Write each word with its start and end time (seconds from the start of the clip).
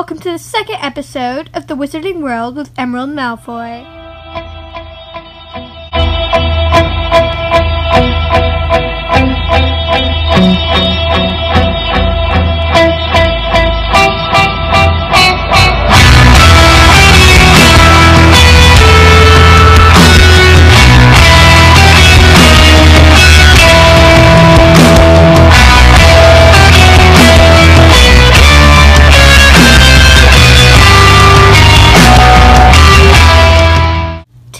welcome 0.00 0.18
to 0.18 0.32
the 0.32 0.38
second 0.38 0.76
episode 0.76 1.50
of 1.52 1.66
The 1.66 1.74
Wizarding 1.74 2.22
World 2.22 2.56
with 2.56 2.72
Emerald 2.78 3.10
Malfoy. 3.10 3.99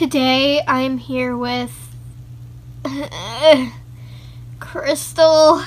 Today 0.00 0.62
I 0.62 0.80
am 0.80 0.96
here 0.96 1.36
with 1.36 1.94
Crystal 4.58 5.62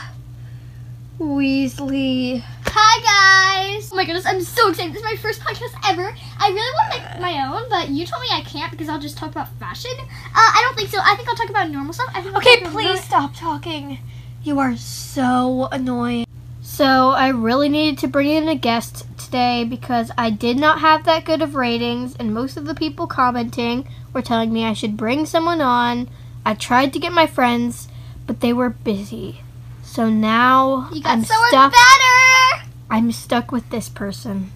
Weasley. 1.20 2.44
Hi 2.66 3.76
guys! 3.76 3.92
Oh 3.94 3.96
my 3.96 4.06
goodness, 4.06 4.26
I'm 4.26 4.42
so 4.42 4.72
excited. 4.72 4.92
This 4.92 5.04
is 5.04 5.06
my 5.06 5.18
first 5.18 5.40
podcast 5.42 5.76
ever. 5.88 6.16
I 6.40 6.48
really 6.48 6.58
want 6.58 6.94
to 6.94 7.12
make 7.12 7.22
my 7.22 7.48
own, 7.48 7.70
but 7.70 7.90
you 7.90 8.08
told 8.08 8.24
me 8.24 8.30
I 8.32 8.42
can't 8.42 8.72
because 8.72 8.90
I'll 8.90 9.00
just 9.00 9.20
talk 9.20 9.30
about 9.30 9.54
fashion. 9.60 9.92
Uh, 10.00 10.04
I 10.34 10.62
don't 10.66 10.76
think 10.76 10.90
so. 10.90 10.98
I 11.00 11.16
think 11.16 11.30
I'll 11.30 11.36
talk 11.36 11.52
about 11.52 11.70
normal 11.70 11.94
stuff. 11.94 12.10
I 12.16 12.24
think 12.24 12.36
Okay, 12.38 12.62
please 12.62 13.04
stop 13.04 13.36
talking. 13.36 14.00
You 14.42 14.58
are 14.58 14.76
so 14.76 15.68
annoying. 15.72 16.26
So, 16.64 17.12
I 17.12 17.28
really 17.28 17.70
needed 17.70 18.00
to 18.00 18.08
bring 18.08 18.30
in 18.32 18.48
a 18.48 18.56
guest 18.56 19.06
today 19.20 19.64
because 19.64 20.10
I 20.18 20.32
did 20.32 20.58
not 20.58 20.80
have 20.80 21.04
that 21.04 21.24
good 21.24 21.44
of 21.44 21.54
ratings, 21.54 22.16
and 22.16 22.34
most 22.34 22.58
of 22.58 22.66
the 22.66 22.74
people 22.74 23.06
commenting 23.06 23.88
were 24.14 24.22
telling 24.22 24.54
me 24.54 24.66
I 24.66 24.74
should 24.74 24.98
bring 24.98 25.26
someone 25.26 25.62
on. 25.62 26.08
I 26.46 26.54
tried 26.54 26.94
to 26.94 27.00
get 27.00 27.12
my 27.12 27.26
friends, 27.28 27.88
but 28.28 28.40
they 28.42 28.54
were 28.54 28.70
busy. 28.70 29.42
So 29.84 30.10
now 30.10 30.90
You 30.92 31.02
got 31.04 31.12
I'm 31.12 31.24
someone 31.24 31.50
stuck. 31.50 31.74
better! 31.74 32.70
I'm 32.90 33.12
stuck 33.12 33.52
with 33.52 33.70
this 33.70 33.90
person. 33.90 34.52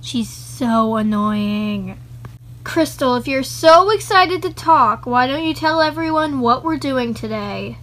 She's 0.00 0.28
so 0.28 0.96
annoying. 0.96 1.98
Crystal, 2.64 3.14
if 3.16 3.28
you're 3.28 3.42
so 3.42 3.90
excited 3.90 4.42
to 4.42 4.52
talk, 4.52 5.06
why 5.06 5.26
don't 5.26 5.44
you 5.44 5.54
tell 5.54 5.80
everyone 5.80 6.40
what 6.40 6.64
we're 6.64 6.76
doing 6.78 7.14
today? 7.14 7.78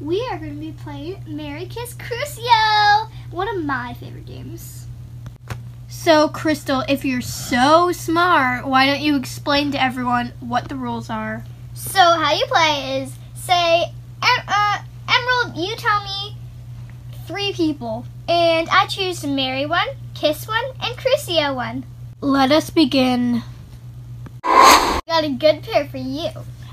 We 0.00 0.26
are 0.30 0.38
going 0.38 0.54
to 0.54 0.60
be 0.60 0.72
playing 0.72 1.22
Marry 1.26 1.66
Kiss 1.66 1.94
Crucio, 1.94 3.08
one 3.30 3.48
of 3.48 3.62
my 3.64 3.94
favorite 3.94 4.26
games. 4.26 4.86
So, 5.94 6.26
Crystal, 6.26 6.82
if 6.88 7.04
you're 7.04 7.20
so 7.20 7.92
smart, 7.92 8.66
why 8.66 8.86
don't 8.86 9.02
you 9.02 9.14
explain 9.14 9.70
to 9.72 9.80
everyone 9.80 10.32
what 10.40 10.68
the 10.68 10.74
rules 10.74 11.10
are? 11.10 11.44
So, 11.74 12.00
how 12.00 12.32
you 12.32 12.44
play 12.46 13.02
is 13.02 13.14
say, 13.34 13.84
uh, 14.20 14.78
Emerald, 15.06 15.56
you 15.56 15.76
tell 15.76 16.02
me 16.02 16.36
three 17.26 17.52
people, 17.52 18.06
and 18.26 18.68
I 18.70 18.86
choose 18.86 19.20
to 19.20 19.28
marry 19.28 19.64
one, 19.66 19.86
kiss 20.14 20.48
one, 20.48 20.64
and 20.82 20.96
Crucio 20.96 21.54
one. 21.54 21.84
Let 22.20 22.50
us 22.50 22.70
begin. 22.70 23.42
Got 24.42 25.24
a 25.24 25.36
good 25.38 25.62
pair 25.62 25.86
for 25.86 25.98
you. 25.98 26.30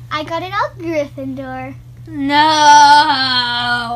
I 0.09 0.23
got 0.23 0.41
it 0.43 0.53
all 0.53 0.69
Gryffindor. 0.79 1.75
No! 2.07 2.35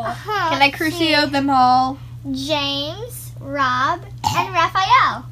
Uh-huh, 0.05 0.49
Can 0.49 0.61
I 0.61 0.69
Crucio 0.69 1.31
them 1.31 1.49
all? 1.49 1.97
James, 2.31 3.22
Rob, 3.43 3.99
and 4.35 4.53
Raphael. 4.53 5.25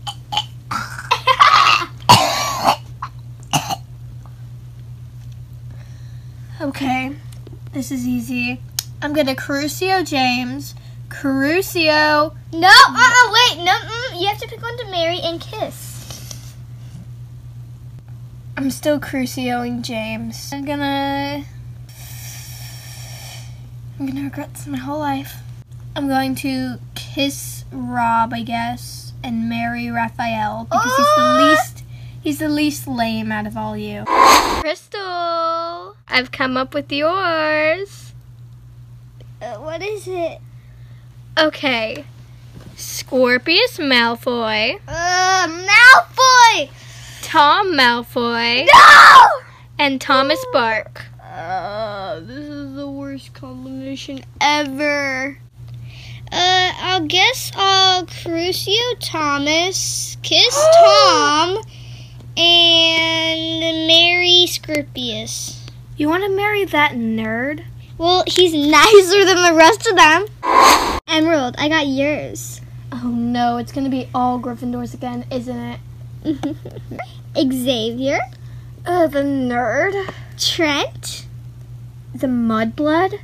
Okay, 6.59 7.15
this 7.71 7.89
is 7.89 8.05
easy. 8.05 8.61
I'm 9.01 9.13
gonna 9.13 9.33
Crucio 9.33 10.05
James, 10.05 10.75
Crucio. 11.07 12.35
no, 12.53 12.67
uh-uh, 12.67 13.31
wait, 13.33 13.63
no, 13.63 13.71
mm, 13.71 14.21
you 14.21 14.27
have 14.27 14.37
to 14.39 14.47
pick 14.47 14.61
one 14.61 14.77
to 14.77 14.85
marry 14.91 15.19
and 15.21 15.39
kiss. 15.39 16.53
I'm 18.57 18.69
still 18.69 18.99
Crucioing 18.99 19.81
James. 19.81 20.51
I'm 20.53 20.65
gonna. 20.65 21.45
I'm 23.97 24.05
gonna 24.05 24.23
regret 24.23 24.53
this 24.53 24.67
my 24.67 24.77
whole 24.77 24.99
life. 24.99 25.37
I'm 25.95 26.07
going 26.07 26.35
to 26.35 26.79
kiss 26.95 27.65
Rob, 27.71 28.33
I 28.33 28.43
guess, 28.43 29.13
and 29.23 29.49
marry 29.49 29.89
Raphael 29.89 30.65
because 30.65 30.95
he's 30.97 31.15
the 31.17 31.35
least. 31.47 31.83
He's 32.23 32.39
the 32.39 32.49
least 32.49 32.87
lame 32.87 33.31
out 33.31 33.47
of 33.47 33.57
all 33.57 33.75
you. 33.75 34.05
Crystal, 34.61 35.95
I've 36.07 36.31
come 36.31 36.55
up 36.55 36.73
with 36.73 36.91
yours. 36.91 38.13
Uh, 39.41 39.55
what 39.55 39.81
is 39.81 40.07
it? 40.07 40.39
Okay. 41.37 42.05
Scorpius 42.75 43.77
Malfoy, 43.77 44.79
Uh, 44.87 45.47
Malfoy! 45.47 46.69
Tom 47.23 47.73
Malfoy, 47.73 48.67
No! 48.71 49.27
and 49.79 49.99
Thomas 49.99 50.43
Bark. 50.53 51.05
Uh, 51.23 52.19
this 52.19 52.45
is 52.47 52.75
the 52.75 52.87
worst 52.89 53.33
combination 53.33 54.21
ever. 54.39 55.37
Uh, 56.31 56.71
I'll 56.77 57.05
guess 57.07 57.51
I'll 57.55 58.05
Crucio 58.05 58.95
Thomas, 58.99 60.17
kiss 60.21 60.65
Tom, 60.75 61.57
and 62.37 63.87
marry 63.87 64.45
Scorpius. 64.47 65.65
You 65.97 66.07
want 66.09 66.23
to 66.23 66.29
marry 66.29 66.63
that 66.65 66.93
nerd? 66.93 67.65
Well, 67.97 68.23
he's 68.27 68.53
nicer 68.71 69.25
than 69.25 69.43
the 69.43 69.53
rest 69.57 69.85
of 69.87 69.95
them. 69.97 70.25
Emerald, 71.07 71.55
I 71.57 71.67
got 71.69 71.87
yours. 71.87 72.61
Oh 72.93 73.07
no, 73.09 73.57
it's 73.57 73.71
gonna 73.71 73.89
be 73.89 74.07
all 74.13 74.39
Gryffindors 74.39 74.93
again, 74.93 75.25
isn't 75.31 75.57
it? 75.57 76.55
Xavier, 77.53 78.19
Uh, 78.85 79.07
the 79.07 79.19
nerd? 79.21 80.13
Trent, 80.37 81.25
The 82.15 82.27
mudblood? 82.27 83.19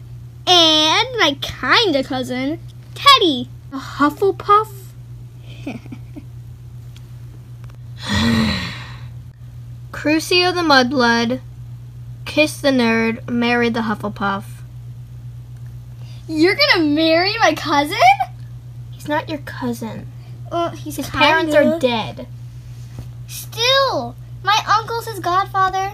and 0.49 1.07
my 1.19 1.37
kinda 1.41 2.03
cousin, 2.03 2.59
Teddy. 2.97 3.49
A 3.71 3.77
Hufflepuff? 3.77 4.71
Crucio 9.91 10.53
the 10.53 10.61
mudblood, 10.61 11.41
kiss 12.25 12.59
the 12.59 12.69
nerd, 12.69 13.27
marry 13.29 13.69
the 13.69 13.81
Hufflepuff. 13.81 14.43
You're 16.27 16.55
gonna 16.55 16.85
marry 16.85 17.33
my 17.39 17.53
cousin? 17.53 17.97
He's 18.91 19.07
not 19.07 19.29
your 19.29 19.39
cousin. 19.39 20.07
Well, 20.51 20.69
he's 20.71 20.95
His 20.97 21.09
parents 21.09 21.53
kinda. 21.53 21.75
are 21.75 21.79
dead. 21.79 22.27
Still, 23.27 24.15
my 24.43 24.57
uncle's 24.79 25.07
his 25.07 25.19
godfather. 25.19 25.91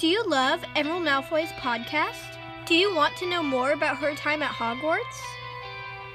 Do 0.00 0.06
you 0.06 0.24
love 0.26 0.64
Emerald 0.76 1.02
Malfoy's 1.02 1.52
podcast? 1.60 2.38
Do 2.64 2.74
you 2.74 2.94
want 2.94 3.18
to 3.18 3.28
know 3.28 3.42
more 3.42 3.72
about 3.72 3.98
her 3.98 4.14
time 4.14 4.42
at 4.42 4.50
Hogwarts? 4.50 5.20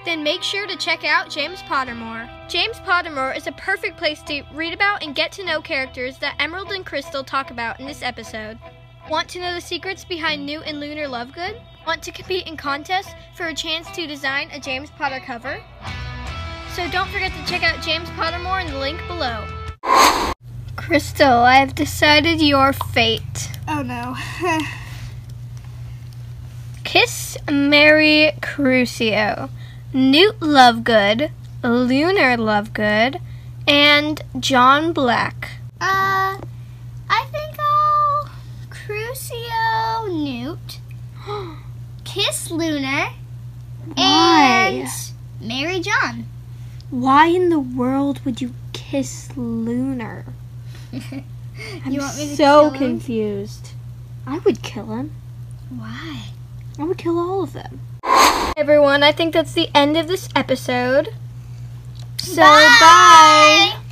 Then 0.06 0.24
make 0.24 0.42
sure 0.42 0.66
to 0.66 0.76
check 0.76 1.04
out 1.04 1.30
James 1.30 1.62
Pottermore. 1.62 2.28
James 2.50 2.78
Pottermore 2.78 3.38
is 3.38 3.46
a 3.46 3.52
perfect 3.52 3.98
place 3.98 4.24
to 4.24 4.42
read 4.56 4.74
about 4.74 5.04
and 5.04 5.14
get 5.14 5.32
to 5.34 5.46
know 5.46 5.62
characters 5.62 6.18
that 6.18 6.36
Emerald 6.40 6.72
and 6.72 6.84
Crystal 6.84 7.24
talk 7.24 7.52
about 7.52 7.80
in 7.80 7.86
this 7.86 8.02
episode. 8.02 8.58
Want 9.08 9.30
to 9.30 9.40
know 9.40 9.54
the 9.54 9.62
secrets 9.62 10.04
behind 10.04 10.44
Newt 10.44 10.64
and 10.66 10.80
Lunar 10.80 11.06
Lovegood? 11.06 11.62
Want 11.86 12.02
to 12.02 12.12
compete 12.12 12.48
in 12.48 12.58
contests 12.58 13.14
for 13.36 13.46
a 13.46 13.54
chance 13.54 13.92
to 13.92 14.08
design 14.08 14.50
a 14.52 14.60
James 14.60 14.90
Potter 14.90 15.20
cover? 15.24 15.62
So 16.74 16.90
don't 16.90 17.10
forget 17.10 17.32
to 17.34 17.46
check 17.46 17.62
out 17.62 17.84
James 17.84 18.10
Pottermore 18.10 18.66
in 18.66 18.74
the 18.74 18.80
link 18.80 19.00
below. 19.06 19.46
Crystal, 20.86 21.40
I 21.40 21.56
have 21.56 21.74
decided 21.74 22.42
your 22.42 22.72
fate. 22.72 23.50
Oh 23.68 23.82
no. 23.82 24.16
Kiss 26.84 27.38
Marry 27.50 28.32
Crucio, 28.42 29.50
Newt 29.94 30.40
Lovegood, 30.40 31.32
Lunar 31.64 32.38
Lovegood, 32.38 33.20
and 33.68 34.22
John 34.40 34.94
Black. 34.94 35.50
uh, 35.82 36.38
I 37.10 37.26
think 37.32 37.58
I'll 37.60 38.30
Crucio 38.70 40.14
Newt, 40.24 40.80
kiss 42.04 42.52
Lunar, 42.52 43.08
Why? 43.96 44.86
and 44.86 44.90
marry 45.42 45.80
John. 45.80 46.28
Why 46.92 47.26
in 47.28 47.50
the 47.50 47.60
world 47.60 48.24
would 48.24 48.40
you 48.40 48.54
kiss 48.72 49.36
Lunar? 49.36 50.26
I'm 51.86 51.92
you 51.92 52.00
want 52.00 52.18
me 52.18 52.30
to 52.30 52.36
so 52.36 52.72
confused. 52.72 53.72
I 54.26 54.40
would 54.40 54.62
kill 54.62 54.88
him. 54.88 55.12
Why? 55.70 56.26
I 56.80 56.84
would 56.84 56.98
kill 56.98 57.18
all 57.18 57.44
of 57.44 57.54
them. 57.54 57.80
Everyone, 58.58 59.04
I 59.04 59.12
think 59.12 59.34
that's 59.34 59.54
the 59.54 59.70
end 59.76 59.98
of 59.98 60.08
this 60.08 60.30
episode. 60.36 61.10
So, 62.18 62.42
bye. 62.42 63.76
The 63.76 63.85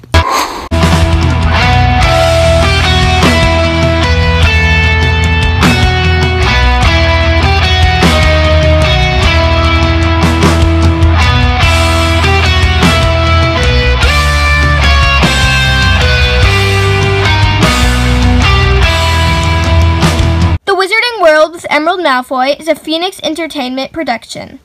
Emerald 21.74 22.02
Malfoy 22.02 22.60
is 22.60 22.68
a 22.68 22.76
Phoenix 22.76 23.20
Entertainment 23.24 23.92
production. 23.92 24.60